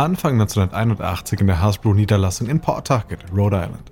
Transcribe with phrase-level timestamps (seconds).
[0.00, 3.90] Anfang 1981 in der Hasbro-Niederlassung in Pawtucket, Rhode Island.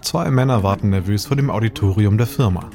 [0.00, 2.70] Zwei Männer warten nervös vor dem Auditorium der Firma.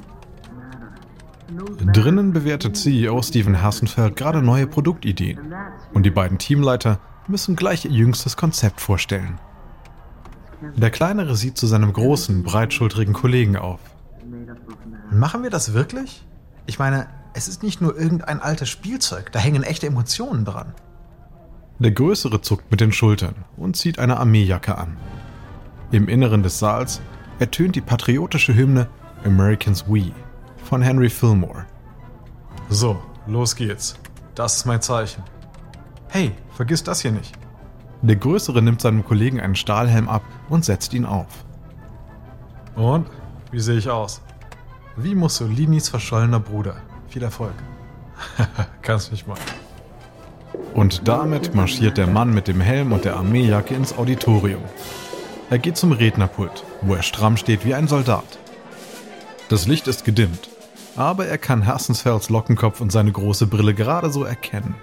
[1.92, 5.40] Drinnen bewertet CEO Steven Hassenfeld gerade neue Produktideen
[5.96, 9.40] und die beiden Teamleiter müssen gleich ihr jüngstes Konzept vorstellen.
[10.76, 13.80] Der Kleinere sieht zu seinem großen, breitschultrigen Kollegen auf.
[15.10, 16.28] Machen wir das wirklich?
[16.68, 20.76] Ich meine, es ist nicht nur irgendein altes Spielzeug, da hängen echte Emotionen dran.
[21.82, 24.98] Der Größere zuckt mit den Schultern und zieht eine Armeejacke an.
[25.92, 27.00] Im Inneren des Saals
[27.40, 28.90] ertönt die patriotische Hymne
[29.24, 30.12] Americans We
[30.66, 31.66] von Henry Fillmore.
[32.68, 33.98] So, los geht's.
[34.36, 35.24] Das ist mein Zeichen.
[36.10, 37.34] Hey, vergiss das hier nicht.
[38.02, 41.46] Der Größere nimmt seinem Kollegen einen Stahlhelm ab und setzt ihn auf.
[42.76, 43.08] Und?
[43.52, 44.22] Wie sehe ich aus?
[44.98, 46.76] Wie Mussolinis verschollener Bruder.
[47.08, 47.56] Viel Erfolg.
[48.82, 49.38] Kannst mich mal.
[50.80, 54.64] Und damit marschiert der Mann mit dem Helm und der Armeejacke ins Auditorium.
[55.50, 58.40] Er geht zum Rednerpult, wo er stramm steht wie ein Soldat.
[59.50, 60.50] Das Licht ist gedimmt
[61.00, 64.76] aber er kann Hersensfelds Lockenkopf und seine große Brille gerade so erkennen.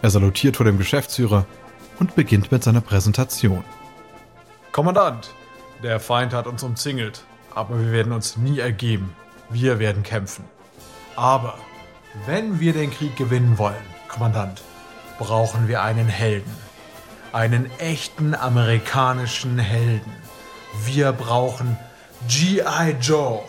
[0.00, 1.44] Er salutiert vor dem Geschäftsführer
[1.98, 3.64] und beginnt mit seiner Präsentation.
[4.70, 5.34] Kommandant,
[5.82, 9.12] der Feind hat uns umzingelt, aber wir werden uns nie ergeben.
[9.50, 10.44] Wir werden kämpfen.
[11.16, 11.54] Aber
[12.26, 14.62] wenn wir den Krieg gewinnen wollen, Kommandant,
[15.18, 16.50] brauchen wir einen Helden.
[17.34, 20.10] Einen echten amerikanischen Helden.
[20.86, 21.76] Wir brauchen
[22.26, 23.40] GI Joe.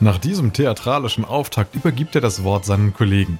[0.00, 3.38] Nach diesem theatralischen Auftakt übergibt er das Wort seinen Kollegen,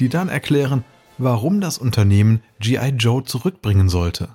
[0.00, 0.82] die dann erklären,
[1.18, 4.30] warum das Unternehmen GI Joe zurückbringen sollte.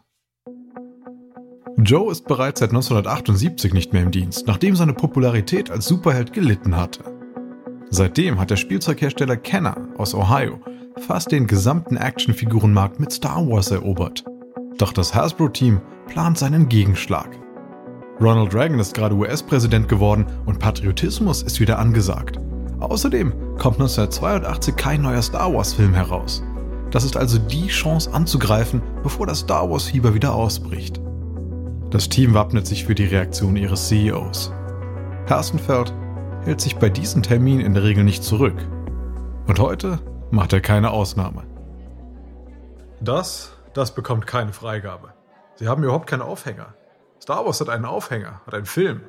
[1.78, 6.78] Joe ist bereits seit 1978 nicht mehr im Dienst, nachdem seine Popularität als Superheld gelitten
[6.78, 7.04] hatte.
[7.90, 10.62] Seitdem hat der Spielzeughersteller Kenner aus Ohio
[11.00, 14.24] fast den gesamten Actionfigurenmarkt mit Star Wars erobert.
[14.78, 17.30] Doch das Hasbro-Team plant seinen Gegenschlag.
[18.20, 22.40] Ronald Reagan ist gerade US-Präsident geworden und Patriotismus ist wieder angesagt.
[22.80, 26.44] Außerdem kommt 1982 kein neuer Star Wars-Film heraus.
[26.92, 31.02] Das ist also die Chance anzugreifen, bevor das Star Wars-Fieber wieder ausbricht.
[31.90, 34.52] Das Team wappnet sich für die Reaktion ihres CEOs.
[35.26, 35.94] Herstenfeld
[36.44, 38.56] hält sich bei diesen Terminen in der Regel nicht zurück.
[39.48, 40.00] Und heute
[40.32, 41.44] macht er keine Ausnahme.
[43.00, 45.14] Das, das bekommt keine Freigabe.
[45.56, 46.74] Sie haben überhaupt keinen Aufhänger.
[47.22, 49.02] Star Wars hat einen Aufhänger, hat einen Film.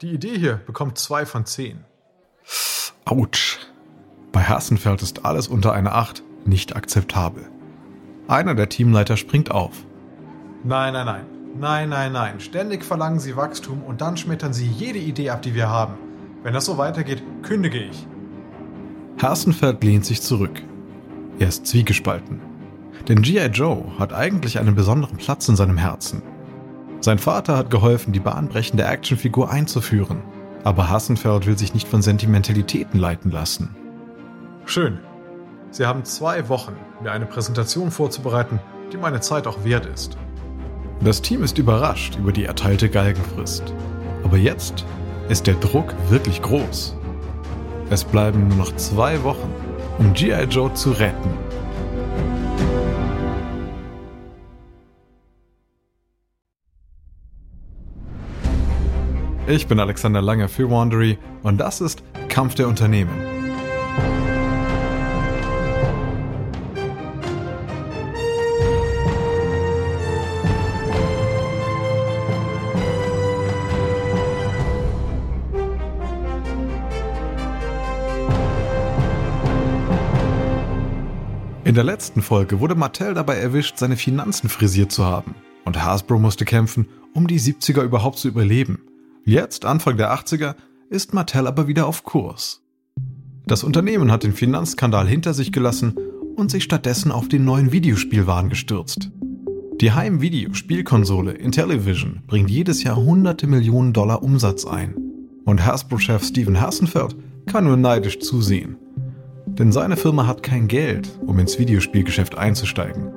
[0.00, 1.84] Die Idee hier bekommt zwei von zehn.
[3.04, 3.58] Autsch.
[4.32, 7.48] Bei Hassenfeld ist alles unter einer Acht nicht akzeptabel.
[8.28, 9.72] Einer der Teamleiter springt auf.
[10.64, 11.26] Nein, nein, nein.
[11.56, 12.40] Nein, nein, nein.
[12.40, 15.94] Ständig verlangen Sie Wachstum und dann schmettern Sie jede Idee ab, die wir haben.
[16.42, 18.06] Wenn das so weitergeht, kündige ich.
[19.20, 20.62] Hassenfeld lehnt sich zurück.
[21.40, 22.40] Er ist zwiegespalten.
[23.08, 23.46] Denn G.I.
[23.46, 26.22] Joe hat eigentlich einen besonderen Platz in seinem Herzen.
[27.00, 30.22] Sein Vater hat geholfen, die bahnbrechende Actionfigur einzuführen.
[30.62, 33.74] Aber Hassenfeld will sich nicht von Sentimentalitäten leiten lassen.
[34.66, 34.98] Schön.
[35.70, 38.60] Sie haben zwei Wochen, mir eine Präsentation vorzubereiten,
[38.92, 40.16] die meine Zeit auch wert ist.
[41.02, 43.74] Das Team ist überrascht über die erteilte Galgenfrist.
[44.22, 44.84] Aber jetzt
[45.28, 46.97] ist der Druck wirklich groß.
[47.90, 49.50] Es bleiben nur noch zwei Wochen,
[49.98, 51.30] um GI Joe zu retten.
[59.46, 63.37] Ich bin Alexander Lange für Wandery und das ist Kampf der Unternehmen.
[81.78, 85.36] Der letzten Folge wurde Mattel dabei erwischt, seine Finanzen frisiert zu haben.
[85.64, 88.80] Und Hasbro musste kämpfen, um die 70er überhaupt zu überleben.
[89.24, 90.56] Jetzt, Anfang der 80er,
[90.90, 92.62] ist Mattel aber wieder auf Kurs.
[93.46, 95.94] Das Unternehmen hat den Finanzskandal hinter sich gelassen
[96.34, 99.12] und sich stattdessen auf den neuen Videospielwahn gestürzt.
[99.80, 104.96] Die Heimvideospielkonsole Intellivision bringt jedes Jahr hunderte Millionen Dollar Umsatz ein.
[105.44, 107.14] Und Hasbro-Chef Steven Hassenfeld
[107.46, 108.78] kann nur neidisch zusehen.
[109.58, 113.10] Denn seine Firma hat kein Geld, um ins Videospielgeschäft einzusteigen.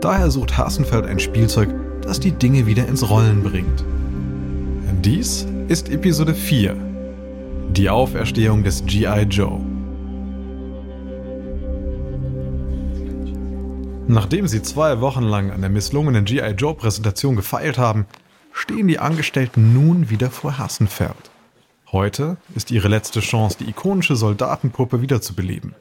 [0.00, 1.68] Daher sucht Hassenfeld ein Spielzeug,
[2.02, 3.84] das die Dinge wieder ins Rollen bringt.
[5.04, 6.76] Dies ist Episode 4.
[7.70, 9.60] Die Auferstehung des GI Joe.
[14.08, 18.06] Nachdem sie zwei Wochen lang an der misslungenen GI Joe Präsentation gefeilt haben,
[18.52, 21.30] stehen die Angestellten nun wieder vor Hassenfeld.
[21.90, 25.74] Heute ist ihre letzte Chance, die ikonische Soldatenpuppe wiederzubeleben.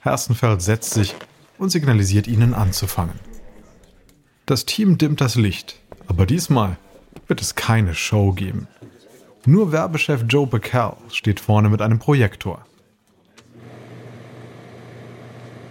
[0.00, 1.14] Hassenfeld setzt sich
[1.58, 3.20] und signalisiert ihnen anzufangen.
[4.46, 6.78] Das Team dimmt das Licht, aber diesmal
[7.26, 8.68] wird es keine Show geben.
[9.44, 12.64] Nur Werbechef Joe Bacall steht vorne mit einem Projektor.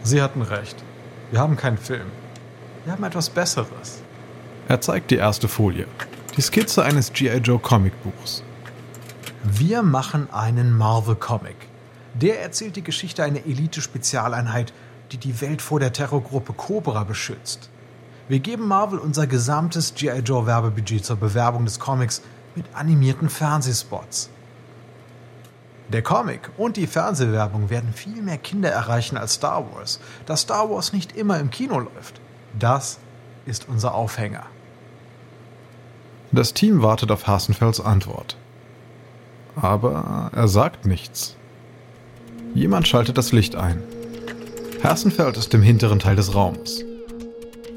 [0.04, 0.84] Sie hatten recht.
[1.32, 2.12] Wir haben keinen Film.
[2.84, 4.04] Wir haben etwas Besseres.
[4.68, 5.88] Er zeigt die erste Folie.
[6.38, 7.38] Die Skizze eines G.I.
[7.38, 8.44] Joe Comicbuchs.
[9.48, 11.56] Wir machen einen Marvel-Comic.
[12.16, 14.74] Der erzählt die Geschichte einer Elite-Spezialeinheit,
[15.12, 17.70] die die Welt vor der Terrorgruppe Cobra beschützt.
[18.28, 20.22] Wir geben Marvel unser gesamtes G.I.
[20.22, 22.24] Joe Werbebudget zur Bewerbung des Comics
[22.56, 24.32] mit animierten Fernsehspots.
[25.90, 30.72] Der Comic und die Fernsehwerbung werden viel mehr Kinder erreichen als Star Wars, da Star
[30.72, 32.20] Wars nicht immer im Kino läuft.
[32.58, 32.98] Das
[33.46, 34.48] ist unser Aufhänger.
[36.32, 38.38] Das Team wartet auf Hasenfelds Antwort.
[39.56, 41.36] Aber er sagt nichts.
[42.54, 43.82] Jemand schaltet das Licht ein.
[44.84, 46.84] Hasenfeld ist im hinteren Teil des Raums.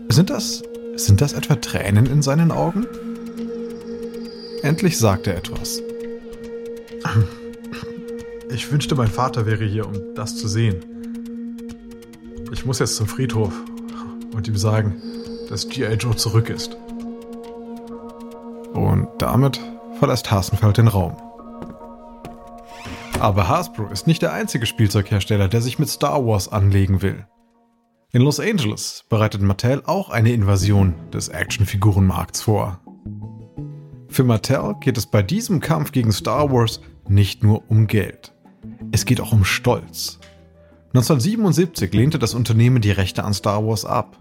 [0.08, 0.62] Sind das.
[0.96, 2.86] sind das etwa Tränen in seinen Augen?
[4.62, 5.80] Endlich sagt er etwas.
[8.50, 10.84] Ich wünschte, mein Vater wäre hier, um das zu sehen.
[12.52, 13.52] Ich muss jetzt zum Friedhof
[14.34, 15.00] und ihm sagen,
[15.48, 15.94] dass G.I.
[15.94, 16.76] Joe zurück ist.
[18.72, 19.60] Und damit
[19.98, 21.16] verlässt Hasenfeld den Raum.
[23.20, 27.26] Aber Hasbro ist nicht der einzige Spielzeughersteller, der sich mit Star Wars anlegen will.
[28.12, 32.80] In Los Angeles bereitet Mattel auch eine Invasion des Actionfigurenmarkts vor.
[34.08, 38.34] Für Mattel geht es bei diesem Kampf gegen Star Wars nicht nur um Geld.
[38.92, 40.20] Es geht auch um Stolz.
[40.94, 44.16] 1977 lehnte das Unternehmen die Rechte an Star Wars ab.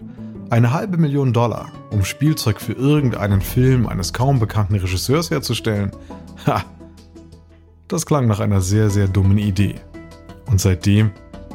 [0.49, 5.91] Eine halbe Million Dollar, um Spielzeug für irgendeinen Film eines kaum bekannten Regisseurs herzustellen.
[6.47, 6.65] Ha!
[7.87, 9.75] Das klang nach einer sehr, sehr dummen Idee.
[10.47, 11.11] Und seitdem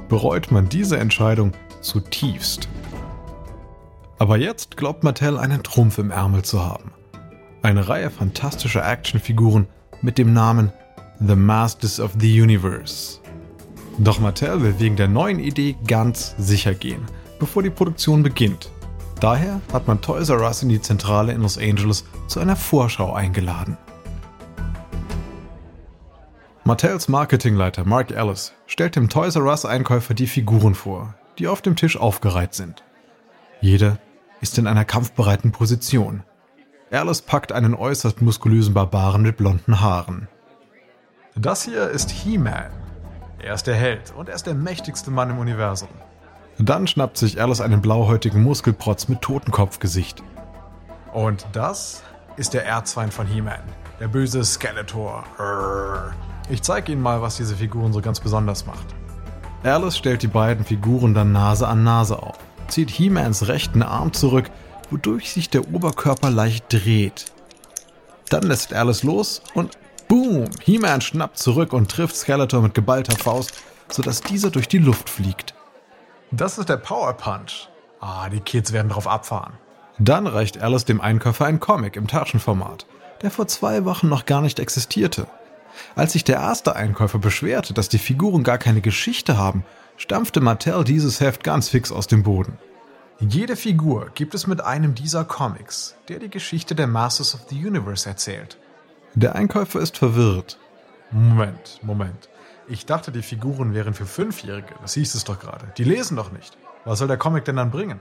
[0.09, 2.69] bereut man diese Entscheidung zutiefst.
[4.19, 6.93] Aber jetzt glaubt Mattel einen Trumpf im Ärmel zu haben.
[7.63, 9.67] Eine Reihe fantastischer Actionfiguren
[10.01, 10.73] mit dem Namen
[11.19, 13.21] The Masters of the Universe.
[13.99, 17.03] Doch Mattel will wegen der neuen Idee ganz sicher gehen,
[17.39, 18.71] bevor die Produktion beginnt.
[19.21, 23.13] Daher hat man Toys R Us in die Zentrale in Los Angeles zu einer Vorschau
[23.13, 23.77] eingeladen.
[26.65, 31.61] Mattels Marketingleiter Mark Ellis stellt dem Toys R Us Einkäufer die Figuren vor, die auf
[31.61, 32.85] dem Tisch aufgereiht sind.
[33.61, 33.99] Jeder
[34.41, 36.23] ist in einer kampfbereiten Position.
[36.93, 40.29] Alice packt einen äußerst muskulösen Barbaren mit blonden Haaren.
[41.35, 42.71] Das hier ist He-Man.
[43.41, 45.89] Er ist der Held und er ist der mächtigste Mann im Universum.
[46.59, 50.23] Dann schnappt sich Alice einen blauhäutigen Muskelprotz mit Totenkopfgesicht.
[51.13, 52.05] Und das
[52.37, 53.63] ist der Erzfeind von He-Man,
[53.99, 55.25] der böse Skeletor.
[56.53, 58.85] Ich zeige Ihnen mal, was diese Figuren so ganz besonders macht.
[59.63, 62.37] Alice stellt die beiden Figuren dann Nase an Nase auf,
[62.69, 64.51] zieht He-Mans rechten Arm zurück,
[64.91, 67.33] wodurch sich der Oberkörper leicht dreht.
[68.29, 69.79] Dann lässt Alice los und
[70.09, 73.55] boom, He-Man schnappt zurück und trifft Skeletor mit geballter Faust,
[73.91, 75.55] sodass dieser durch die Luft fliegt.
[76.33, 77.71] Das ist der Power Punch.
[77.99, 79.55] Ah, die Kids werden drauf abfahren.
[79.99, 82.85] Dann reicht Alice dem Einkäufer ein Comic im Taschenformat,
[83.23, 85.27] der vor zwei Wochen noch gar nicht existierte.
[85.95, 89.65] Als sich der erste Einkäufer beschwerte, dass die Figuren gar keine Geschichte haben,
[89.97, 92.59] stampfte Mattel dieses Heft ganz fix aus dem Boden.
[93.21, 97.67] Jede Figur gibt es mit einem dieser Comics, der die Geschichte der Masters of the
[97.67, 98.59] Universe erzählt.
[99.15, 100.59] Der Einkäufer ist verwirrt.
[101.11, 102.29] Moment, Moment.
[102.69, 104.75] Ich dachte, die Figuren wären für Fünfjährige.
[104.81, 105.67] Das hieß es doch gerade.
[105.77, 106.57] Die lesen doch nicht.
[106.85, 108.01] Was soll der Comic denn dann bringen?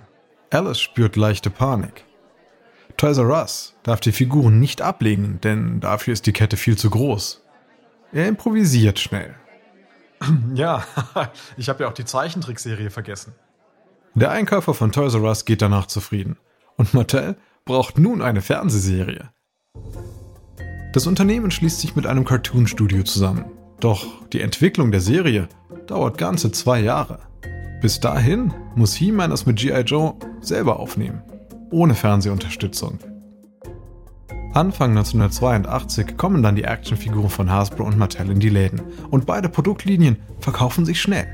[0.50, 2.06] Alice spürt leichte Panik.
[2.98, 6.90] Toys R Us darf die Figuren nicht ablegen, denn dafür ist die Kette viel zu
[6.90, 7.44] groß.
[8.13, 9.36] Er improvisiert schnell.
[10.53, 10.84] Ja,
[11.58, 13.34] ich habe ja auch die Zeichentrickserie vergessen.
[14.13, 16.38] Der Einkäufer von Toys R Us geht danach zufrieden.
[16.77, 19.30] Und Mattel braucht nun eine Fernsehserie.
[20.94, 23.46] Das Unternehmen schließt sich mit einem Cartoon-Studio zusammen.
[23.80, 25.48] Doch die Entwicklung der Serie
[25.88, 27.20] dauert ganze zwei Jahre.
[27.82, 29.82] Bis dahin muss He-Man es mit G.I.
[29.82, 31.24] Joe selber aufnehmen,
[31.72, 33.00] ohne Fernsehunterstützung.
[34.53, 39.48] Anfang 1982 kommen dann die Actionfiguren von Hasbro und Mattel in die Läden und beide
[39.48, 41.25] Produktlinien verkaufen sich schnell.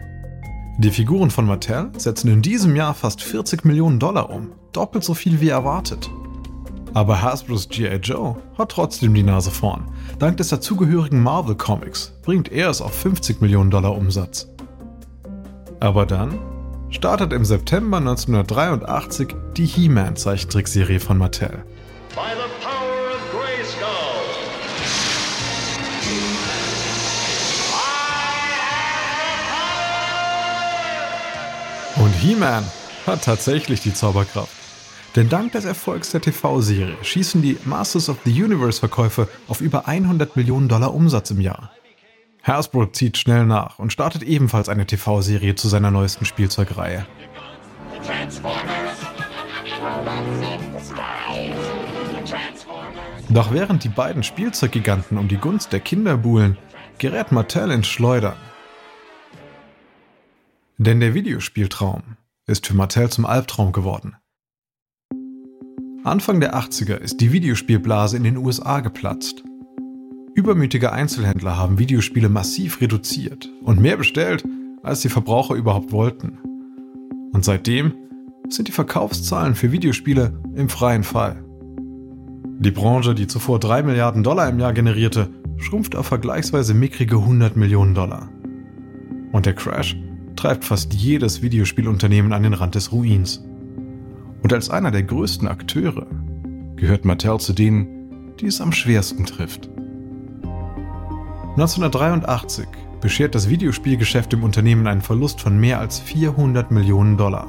[0.78, 5.16] Die Figuren von Mattel setzen in diesem Jahr fast 40 Millionen Dollar um, doppelt so
[5.16, 6.12] viel wie erwartet.
[6.94, 7.96] Aber Hasbros G.I.
[7.96, 9.86] Joe hat trotzdem die Nase vorn.
[10.20, 14.48] Dank des dazugehörigen Marvel Comics bringt er es auf 50 Millionen Dollar Umsatz.
[15.80, 16.38] Aber dann
[16.92, 21.64] startet im September 1983 die He-Man Zeichentrickserie von Mattel.
[32.18, 32.66] He-Man
[33.06, 34.52] hat tatsächlich die Zauberkraft.
[35.16, 40.36] Denn dank des Erfolgs der TV-Serie schießen die Masters of the Universe-Verkäufe auf über 100
[40.36, 41.72] Millionen Dollar Umsatz im Jahr.
[42.44, 47.06] Hasbro zieht schnell nach und startet ebenfalls eine TV-Serie zu seiner neuesten Spielzeugreihe.
[53.30, 56.58] Doch während die beiden Spielzeuggiganten um die Gunst der Kinder buhlen,
[56.98, 58.38] gerät Mattel ins Schleudern.
[60.80, 62.04] Denn der Videospieltraum
[62.46, 64.16] ist für Mattel zum Albtraum geworden.
[66.04, 69.44] Anfang der 80er ist die Videospielblase in den USA geplatzt.
[70.36, 74.46] Übermütige Einzelhändler haben Videospiele massiv reduziert und mehr bestellt,
[74.84, 76.38] als die Verbraucher überhaupt wollten.
[77.34, 77.96] Und seitdem
[78.48, 81.44] sind die Verkaufszahlen für Videospiele im freien Fall.
[82.60, 87.58] Die Branche, die zuvor 3 Milliarden Dollar im Jahr generierte, schrumpft auf vergleichsweise mickrige 100
[87.58, 88.30] Millionen Dollar.
[89.32, 89.98] Und der Crash
[90.38, 93.44] treibt fast jedes Videospielunternehmen an den Rand des Ruins.
[94.42, 96.08] Und als einer der größten Akteure
[96.76, 99.70] gehört Mattel zu denen, die es am schwersten trifft.
[101.58, 102.68] 1983
[103.02, 107.48] beschert das Videospielgeschäft dem Unternehmen einen Verlust von mehr als 400 Millionen Dollar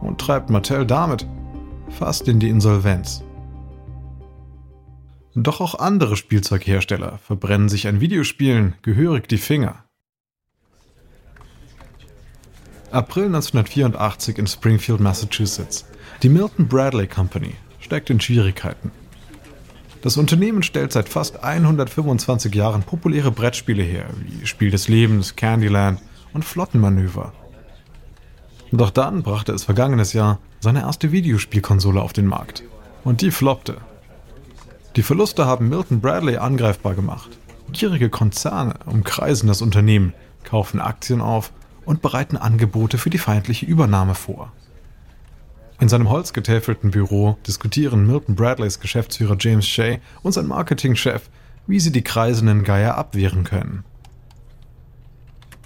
[0.00, 1.26] und treibt Mattel damit
[1.90, 3.24] fast in die Insolvenz.
[5.34, 9.84] Doch auch andere Spielzeughersteller verbrennen sich an Videospielen gehörig die Finger.
[12.94, 15.84] April 1984 in Springfield, Massachusetts.
[16.22, 18.92] Die Milton Bradley Company steckt in Schwierigkeiten.
[20.02, 26.00] Das Unternehmen stellt seit fast 125 Jahren populäre Brettspiele her, wie Spiel des Lebens, Candyland
[26.34, 27.32] und Flottenmanöver.
[28.70, 32.62] Doch dann brachte es vergangenes Jahr seine erste Videospielkonsole auf den Markt.
[33.02, 33.78] Und die floppte.
[34.94, 37.30] Die Verluste haben Milton Bradley angreifbar gemacht.
[37.72, 40.12] Gierige Konzerne umkreisen das Unternehmen,
[40.44, 41.50] kaufen Aktien auf
[41.84, 44.52] und bereiten Angebote für die feindliche Übernahme vor.
[45.80, 51.28] In seinem holzgetäfelten Büro diskutieren Milton Bradleys Geschäftsführer James Shea und sein Marketingchef,
[51.66, 53.84] wie sie die kreisenden Geier abwehren können.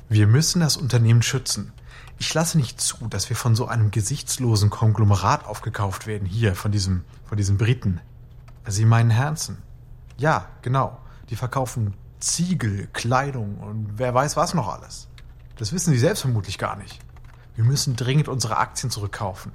[0.08, 1.72] Wir müssen das Unternehmen schützen.
[2.18, 6.72] Ich lasse nicht zu, dass wir von so einem gesichtslosen Konglomerat aufgekauft werden, hier von
[6.72, 8.00] diesem, von diesem Briten.
[8.66, 9.58] Sie meinen Hansen.
[10.16, 10.98] Ja, genau.
[11.30, 15.08] Die verkaufen Ziegel, Kleidung und wer weiß was noch alles.
[15.58, 17.00] Das wissen sie selbst vermutlich gar nicht.
[17.56, 19.52] Wir müssen dringend unsere Aktien zurückkaufen.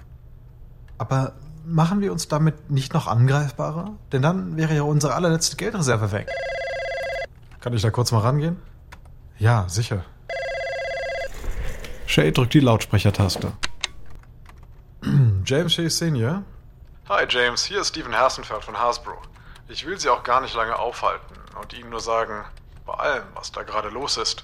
[0.97, 1.33] Aber
[1.65, 3.93] machen wir uns damit nicht noch angreifbarer?
[4.11, 6.29] Denn dann wäre ja unsere allerletzte Geldreserve weg.
[7.61, 8.57] Kann ich da kurz mal rangehen?
[9.39, 10.03] Ja, sicher.
[12.05, 13.53] Shay drückt die Lautsprechertaste.
[15.45, 16.43] James Shay Senior?
[17.07, 19.13] Hi James, hier ist Steven Hassenfeld von Hasbro.
[19.69, 22.43] Ich will Sie auch gar nicht lange aufhalten und Ihnen nur sagen,
[22.85, 24.43] bei allem, was da gerade los ist,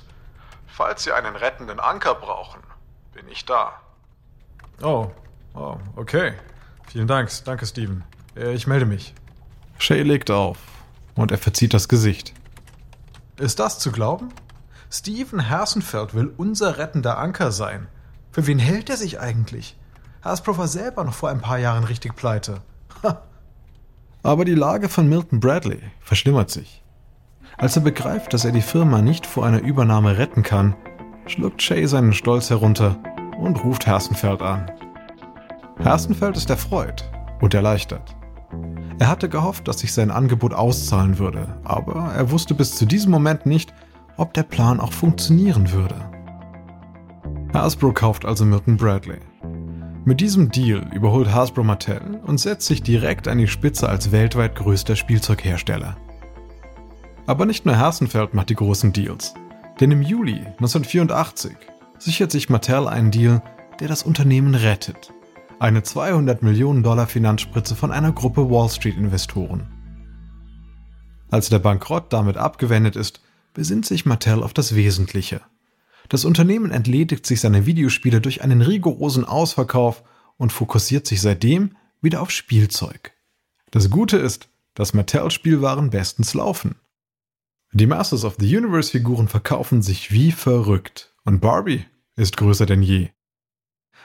[0.72, 2.62] falls Sie einen rettenden Anker brauchen,
[3.14, 3.74] bin ich da.
[4.82, 5.12] Oh,
[5.54, 6.34] Oh, okay.
[6.88, 7.30] Vielen Dank.
[7.44, 8.04] Danke, Steven.
[8.36, 9.14] Äh, ich melde mich.
[9.78, 10.58] Shay legt auf
[11.16, 12.34] und er verzieht das Gesicht.
[13.38, 14.30] Ist das zu glauben?
[14.92, 17.88] Steven Hersenfeld will unser rettender Anker sein.
[18.32, 19.76] Für wen hält er sich eigentlich?
[20.22, 22.62] Hasbro war selber noch vor ein paar Jahren richtig pleite.
[24.24, 26.84] Aber die Lage von Milton Bradley verschlimmert sich.
[27.60, 30.76] Als er begreift, dass er die Firma nicht vor einer Übernahme retten kann,
[31.26, 32.98] schluckt Shay seinen Stolz herunter
[33.38, 34.72] und ruft Hersenfeld an.
[35.78, 37.12] Herstenfeld ist erfreut
[37.42, 38.16] und erleichtert.
[38.98, 43.12] Er hatte gehofft, dass sich sein Angebot auszahlen würde, aber er wusste bis zu diesem
[43.12, 43.74] Moment nicht,
[44.16, 45.96] ob der Plan auch funktionieren würde.
[47.54, 49.20] Hasbro kauft also Milton Bradley.
[50.06, 54.56] Mit diesem Deal überholt Hasbro Mattel und setzt sich direkt an die Spitze als weltweit
[54.56, 55.98] größter Spielzeughersteller.
[57.30, 59.36] Aber nicht nur Hersenfeld macht die großen Deals,
[59.80, 61.56] denn im Juli 1984
[62.00, 63.42] sichert sich Mattel einen Deal,
[63.80, 65.14] der das Unternehmen rettet
[65.60, 69.68] eine 200 Millionen Dollar Finanzspritze von einer Gruppe Wall Street-Investoren.
[71.30, 73.22] Als der Bankrott damit abgewendet ist,
[73.54, 75.42] besinnt sich Mattel auf das Wesentliche.
[76.08, 80.02] Das Unternehmen entledigt sich seiner Videospiele durch einen rigorosen Ausverkauf
[80.38, 83.12] und fokussiert sich seitdem wieder auf Spielzeug.
[83.70, 86.76] Das Gute ist, dass Mattel-Spielwaren bestens laufen.
[87.72, 91.86] Die Masters of the Universe-Figuren verkaufen sich wie verrückt und Barbie
[92.16, 93.10] ist größer denn je.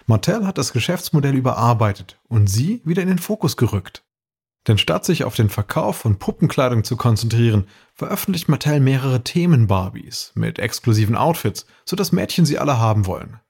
[0.06, 4.04] Mattel hat das Geschäftsmodell überarbeitet und sie wieder in den Fokus gerückt.
[4.66, 10.58] Denn statt sich auf den Verkauf von Puppenkleidung zu konzentrieren, veröffentlicht Mattel mehrere Themen-Barbies mit
[10.58, 13.40] exklusiven Outfits, sodass Mädchen sie alle haben wollen.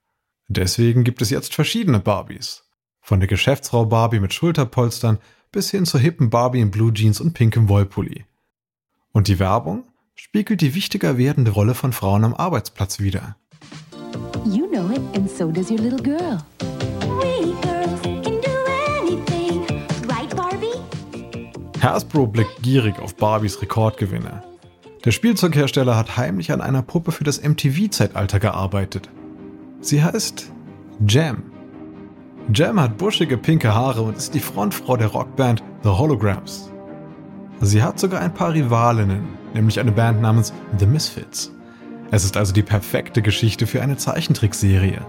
[0.47, 2.64] Deswegen gibt es jetzt verschiedene Barbies.
[3.00, 5.18] Von der Geschäftsfrau Barbie mit Schulterpolstern
[5.50, 8.25] bis hin zur hippen Barbie in Blue Jeans und pinkem Wollpulli.
[9.12, 13.37] Und die Werbung spiegelt die wichtiger werdende Rolle von Frauen am Arbeitsplatz wider.
[14.44, 16.38] You know it, and so does your little girl.
[21.80, 24.42] Hasbro blickt gierig auf Barbies Rekordgewinne.
[25.04, 29.11] Der Spielzeughersteller hat heimlich an einer Puppe für das MTV-Zeitalter gearbeitet.
[29.80, 30.50] Sie heißt
[31.06, 31.42] Jam.
[32.54, 36.71] Jam hat buschige pinke Haare und ist die Frontfrau der Rockband The Holograms.
[37.61, 41.53] Sie hat sogar ein paar Rivalinnen, nämlich eine Band namens The Misfits.
[42.11, 45.01] Es ist also die perfekte Geschichte für eine Zeichentrickserie.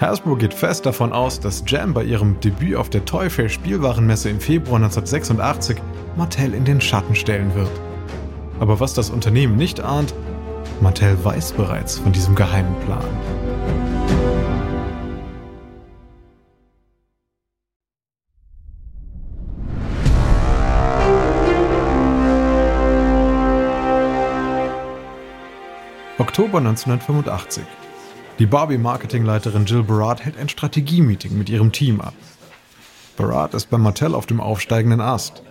[0.00, 4.30] Hasbro geht fest davon aus, dass Jam bei ihrem Debüt auf der Toy Fair Spielwarenmesse
[4.30, 5.78] im Februar 1986
[6.16, 7.70] Mattel in den Schatten stellen wird.
[8.60, 10.14] Aber was das Unternehmen nicht ahnt,
[10.80, 13.04] Mattel weiß bereits von diesem geheimen Plan.
[26.18, 27.62] Oktober 1985.
[28.40, 32.14] Die Barbie-Marketingleiterin Jill Barat hält ein Strategie-Meeting mit ihrem Team ab.
[33.16, 35.42] Barat ist bei Mattel auf dem aufsteigenden Ast.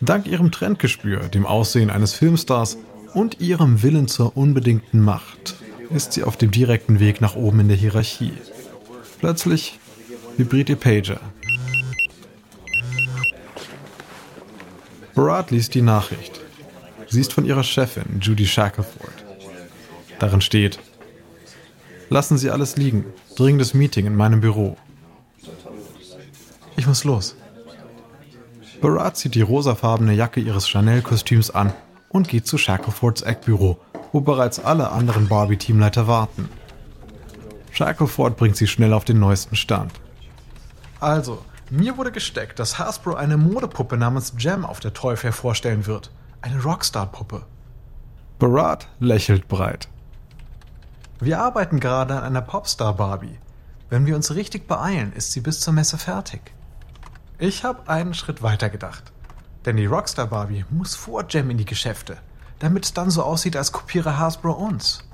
[0.00, 2.78] Dank ihrem Trendgespür, dem Aussehen eines Filmstars
[3.12, 5.56] und ihrem Willen zur unbedingten Macht
[5.90, 8.32] ist sie auf dem direkten Weg nach oben in der Hierarchie.
[9.20, 9.78] Plötzlich
[10.38, 11.20] vibriert ihr Pager.
[15.14, 16.40] Barat liest die Nachricht.
[17.08, 19.21] Sie ist von ihrer Chefin, Judy Shackelford.
[20.22, 20.78] Darin steht,
[22.08, 23.06] Lassen Sie alles liegen.
[23.34, 24.76] Dringendes Meeting in meinem Büro.
[26.76, 27.34] Ich muss los.
[28.80, 31.72] Barat zieht die rosafarbene Jacke ihres Chanel-Kostüms an
[32.08, 33.80] und geht zu Shacklefords Eckbüro,
[34.12, 36.48] wo bereits alle anderen Barbie-Teamleiter warten.
[37.72, 39.90] Shackleford bringt sie schnell auf den neuesten Stand.
[41.00, 45.86] Also, mir wurde gesteckt, dass Hasbro eine Modepuppe namens Gem auf der Toy Fair vorstellen
[45.86, 46.12] wird.
[46.42, 47.42] Eine Rockstar-Puppe.
[48.38, 49.88] Barat lächelt breit.
[51.22, 53.38] Wir arbeiten gerade an einer Popstar Barbie.
[53.88, 56.40] Wenn wir uns richtig beeilen, ist sie bis zur Messe fertig.
[57.38, 59.12] Ich habe einen Schritt weiter gedacht.
[59.64, 62.16] Denn die Rockstar Barbie muss vor Gem in die Geschäfte,
[62.58, 65.04] damit es dann so aussieht, als kopiere Hasbro uns.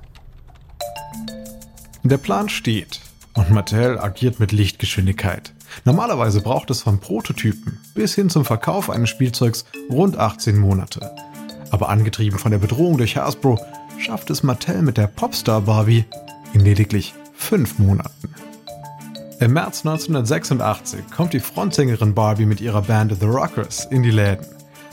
[2.03, 3.03] Der Plan steht
[3.35, 5.53] und Mattel agiert mit Lichtgeschwindigkeit.
[5.85, 11.15] Normalerweise braucht es vom Prototypen bis hin zum Verkauf eines Spielzeugs rund 18 Monate.
[11.71, 13.61] Aber angetrieben von der Bedrohung durch Hasbro
[13.99, 16.05] schafft es Mattel mit der Popstar Barbie
[16.53, 18.35] in lediglich fünf Monaten.
[19.41, 24.47] Im März 1986 kommt die Frontsängerin Barbie mit ihrer Band The Rockers in die Läden,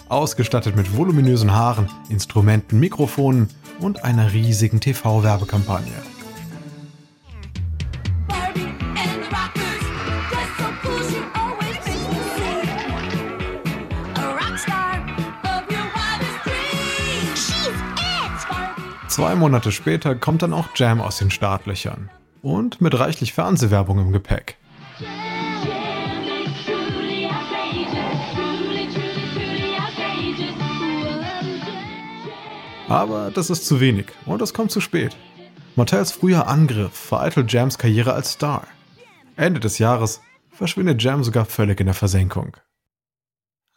[0.09, 6.14] ausgestattet mit voluminösen Haaren, Instrumenten, Mikrofonen und einer riesigen TV-Werbekampagne.
[19.15, 22.10] Zwei Monate später kommt dann auch Jam aus den Startlöchern.
[22.41, 24.58] Und mit reichlich Fernsehwerbung im Gepäck.
[32.89, 35.15] Aber das ist zu wenig und es kommt zu spät.
[35.78, 38.67] Mattels früher Angriff vereitelt Jams Karriere als Star.
[39.38, 40.19] Ende des Jahres
[40.51, 42.58] verschwindet Jam sogar völlig in der Versenkung.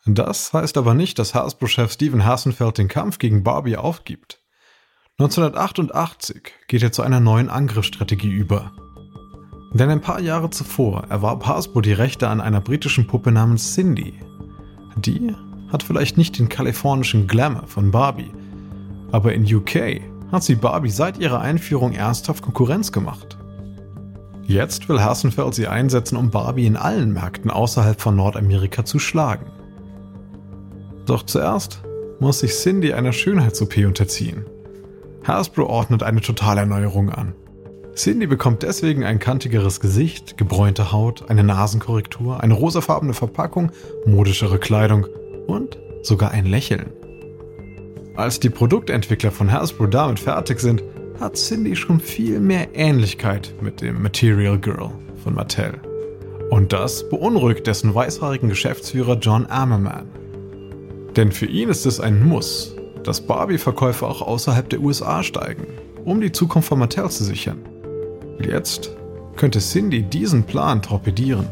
[0.04, 4.40] Das heißt aber nicht, dass Hasbro-Chef Steven Hasenfeld den Kampf gegen Barbie aufgibt.
[5.20, 8.70] 1988 geht er zu einer neuen Angriffsstrategie über.
[9.72, 14.14] Denn ein paar Jahre zuvor erwarb Hasbro die Rechte an einer britischen Puppe namens Cindy.
[14.94, 15.34] Die
[15.72, 18.30] hat vielleicht nicht den kalifornischen Glamour von Barbie,
[19.10, 20.00] aber in UK
[20.30, 23.36] hat sie Barbie seit ihrer Einführung ernsthaft Konkurrenz gemacht.
[24.44, 29.46] Jetzt will Hassenfeld sie einsetzen, um Barbie in allen Märkten außerhalb von Nordamerika zu schlagen.
[31.06, 31.82] Doch zuerst
[32.20, 34.44] muss sich Cindy einer Schönheits-OP unterziehen.
[35.24, 37.34] Hasbro ordnet eine Totalerneuerung an.
[37.94, 43.72] Cindy bekommt deswegen ein kantigeres Gesicht, gebräunte Haut, eine Nasenkorrektur, eine rosafarbene Verpackung,
[44.06, 45.06] modischere Kleidung
[45.48, 46.92] und sogar ein Lächeln.
[48.14, 50.82] Als die Produktentwickler von Hasbro damit fertig sind,
[51.20, 54.90] hat Cindy schon viel mehr Ähnlichkeit mit dem Material Girl
[55.22, 55.74] von Mattel.
[56.50, 60.08] Und das beunruhigt dessen weißhaarigen Geschäftsführer John Ammerman.
[61.16, 65.66] Denn für ihn ist es ein Muss, dass Barbie-Verkäufe auch außerhalb der USA steigen,
[66.04, 67.58] um die Zukunft von Mattel zu sichern.
[68.40, 68.90] Jetzt
[69.36, 71.46] könnte Cindy diesen Plan torpedieren.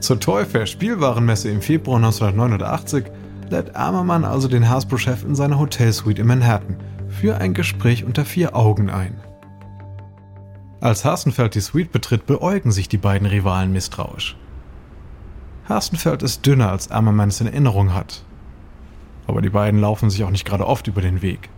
[0.00, 3.04] Zur Toy Fair Spielwarenmesse im Februar 1989
[3.50, 6.76] lädt Ammermann also den Hasbro-Chef in seine Hotelsuite in Manhattan
[7.08, 9.20] für ein Gespräch unter vier Augen ein.
[10.80, 14.36] Als Hasenfeld die Suite betritt, beäugen sich die beiden Rivalen misstrauisch.
[15.68, 18.24] Hasenfeld ist dünner, als Ammermann es in Erinnerung hat
[19.28, 21.50] aber die beiden laufen sich auch nicht gerade oft über den Weg.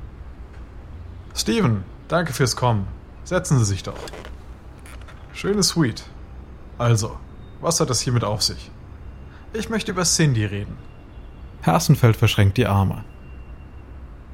[1.35, 2.87] Steven, danke fürs Kommen.
[3.25, 3.97] Setzen Sie sich doch.
[5.33, 6.05] Schöne Suite.
[6.77, 7.17] Also,
[7.61, 8.71] was hat es hiermit auf sich?
[9.53, 10.77] Ich möchte über Cindy reden.
[11.63, 13.05] Hersenfeld verschränkt die Arme.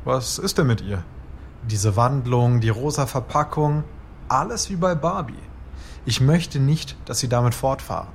[0.05, 1.05] Was ist denn mit ihr?
[1.68, 3.85] Diese Wandlung, die rosa Verpackung,
[4.29, 5.35] alles wie bei Barbie.
[6.07, 8.09] Ich möchte nicht, dass sie damit fortfahren.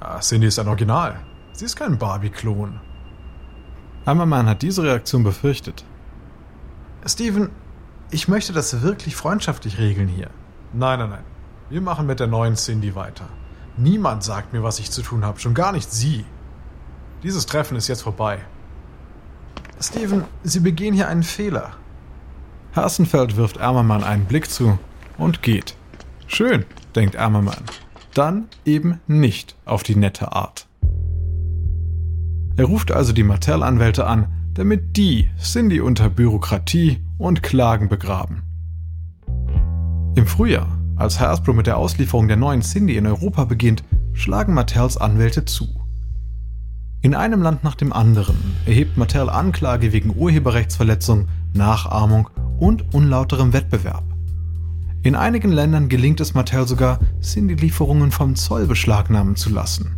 [0.00, 1.20] Ja, Cindy ist ein Original.
[1.52, 2.80] Sie ist kein Barbie-Klon.
[4.04, 5.84] Ammermann hat diese Reaktion befürchtet.
[7.06, 7.50] Steven,
[8.10, 10.30] ich möchte das wirklich freundschaftlich regeln hier.
[10.72, 11.24] Nein, nein, nein.
[11.70, 13.28] Wir machen mit der neuen Cindy weiter.
[13.76, 16.24] Niemand sagt mir, was ich zu tun habe, schon gar nicht Sie.
[17.22, 18.40] Dieses Treffen ist jetzt vorbei.
[19.80, 21.70] Steven, Sie begehen hier einen Fehler.
[22.74, 24.78] Hasenfeld wirft Ärmermann einen Blick zu
[25.16, 25.76] und geht.
[26.26, 27.64] Schön, denkt Ärmermann.
[28.14, 30.66] Dann eben nicht auf die nette Art.
[32.56, 38.42] Er ruft also die Mattel-Anwälte an, damit die Cindy unter Bürokratie und Klagen begraben.
[40.14, 44.98] Im Frühjahr, als Hasbro mit der Auslieferung der neuen Cindy in Europa beginnt, schlagen Mattels
[44.98, 45.68] Anwälte zu.
[47.00, 48.36] In einem Land nach dem anderen
[48.66, 54.04] erhebt Mattel Anklage wegen Urheberrechtsverletzung, Nachahmung und unlauterem Wettbewerb.
[55.02, 59.96] In einigen Ländern gelingt es Mattel sogar, Cindy-Lieferungen vom Zoll beschlagnahmen zu lassen.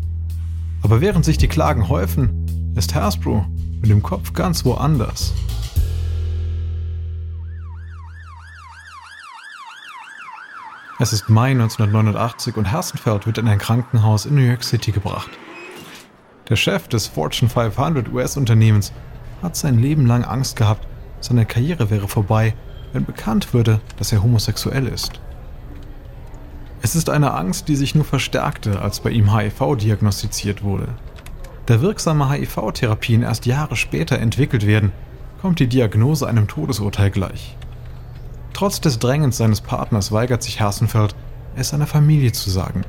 [0.82, 2.43] Aber während sich die Klagen häufen,
[2.76, 3.46] ist Hasbro
[3.80, 5.32] mit dem Kopf ganz woanders.
[10.98, 15.30] Es ist Mai 1989 und Hersenfeld wird in ein Krankenhaus in New York City gebracht.
[16.48, 18.92] Der Chef des Fortune 500 US-Unternehmens
[19.42, 20.86] hat sein Leben lang Angst gehabt,
[21.20, 22.54] seine Karriere wäre vorbei,
[22.92, 25.20] wenn bekannt würde, dass er homosexuell ist.
[26.82, 30.88] Es ist eine Angst, die sich nur verstärkte, als bei ihm HIV diagnostiziert wurde.
[31.66, 34.92] Da wirksame HIV-Therapien erst Jahre später entwickelt werden,
[35.40, 37.56] kommt die Diagnose einem Todesurteil gleich.
[38.52, 41.14] Trotz des Drängens seines Partners weigert sich Hersenfeld,
[41.56, 42.84] es seiner Familie zu sagen.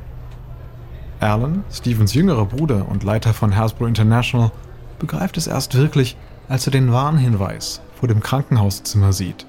[1.20, 4.52] Alan, Stevens jüngerer Bruder und Leiter von Hasbro International,
[5.00, 6.18] begreift es erst wirklich,
[6.50, 9.46] als er den Warnhinweis vor dem Krankenhauszimmer sieht.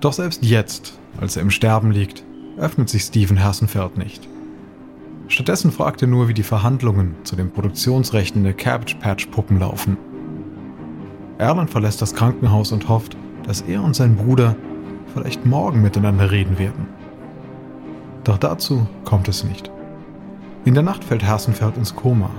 [0.00, 2.24] Doch selbst jetzt, als er im Sterben liegt,
[2.58, 4.28] öffnet sich Steven Hersenfeld nicht.
[5.34, 9.96] Stattdessen fragt er nur, wie die Verhandlungen zu den Produktionsrechten der Cabbage Patch Puppen laufen.
[11.38, 14.54] Erland verlässt das Krankenhaus und hofft, dass er und sein Bruder
[15.12, 16.86] vielleicht morgen miteinander reden werden.
[18.22, 19.72] Doch dazu kommt es nicht.
[20.64, 22.30] In der Nacht fällt Hersenfeld ins Koma.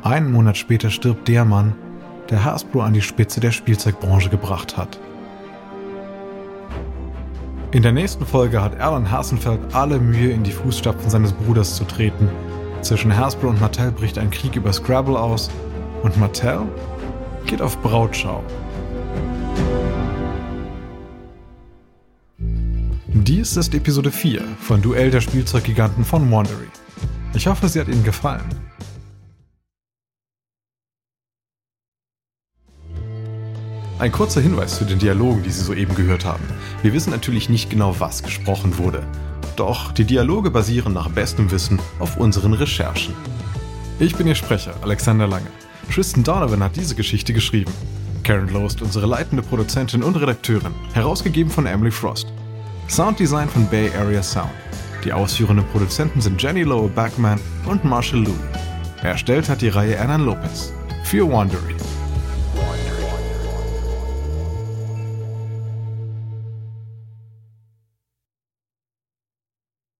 [0.00, 1.74] Einen Monat später stirbt der Mann,
[2.30, 4.98] der Hasbro an die Spitze der Spielzeugbranche gebracht hat.
[7.76, 11.84] In der nächsten Folge hat Alan Hasenfeld alle Mühe, in die Fußstapfen seines Bruders zu
[11.84, 12.30] treten.
[12.80, 15.50] Zwischen Hasbro und Mattel bricht ein Krieg über Scrabble aus
[16.02, 16.62] und Mattel
[17.44, 18.42] geht auf Brautschau.
[23.08, 26.68] Dies ist Episode 4 von Duell der Spielzeuggiganten von Wandery.
[27.34, 28.65] Ich hoffe, sie hat Ihnen gefallen.
[33.98, 36.44] Ein kurzer Hinweis zu den Dialogen, die Sie soeben gehört haben.
[36.82, 39.02] Wir wissen natürlich nicht genau, was gesprochen wurde.
[39.56, 43.14] Doch die Dialoge basieren nach bestem Wissen auf unseren Recherchen.
[43.98, 45.46] Ich bin Ihr Sprecher, Alexander Lange.
[45.90, 47.72] Tristan Donovan hat diese Geschichte geschrieben.
[48.22, 52.26] Karen Lowe ist unsere leitende Produzentin und Redakteurin, herausgegeben von Emily Frost.
[52.88, 54.50] Sounddesign von Bay Area Sound.
[55.04, 58.36] Die ausführenden Produzenten sind Jenny Lowe Backman und Marshall Louis.
[59.02, 60.74] Erstellt hat die Reihe Annan Lopez.
[61.04, 61.76] Für Wandery.